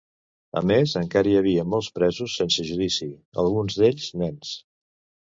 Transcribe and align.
A 0.59 0.61
més 0.69 0.93
encara 0.99 1.29
hi 1.31 1.35
havia 1.41 1.65
molts 1.73 1.89
presos 1.99 2.37
sense 2.41 2.65
judici, 2.69 3.07
alguns 3.43 3.77
d'ells 3.83 4.09
nens. 4.23 4.55